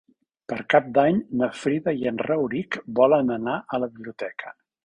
Per 0.51 0.57
Cap 0.73 0.87
d'Any 0.95 1.19
na 1.41 1.51
Frida 1.65 1.95
i 1.99 2.09
en 2.13 2.19
Rauric 2.31 2.81
volen 3.01 3.33
anar 3.39 3.59
a 3.79 3.85
la 3.85 3.95
biblioteca. 3.97 4.61